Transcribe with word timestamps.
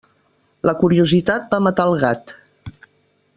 La 0.69 0.73
curiositat 0.79 1.45
va 1.55 1.59
matar 1.67 1.85
el 1.91 2.01
gat. 2.05 2.35